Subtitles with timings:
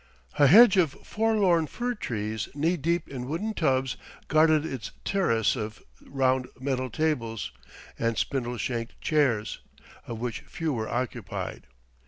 [0.39, 3.97] A hedge of forlorn fir trees knee deep in wooden tubs
[4.29, 7.51] guarded its terrasse of round metal tables
[7.99, 9.59] and spindle shanked chairs;
[10.07, 11.67] of which few were occupied.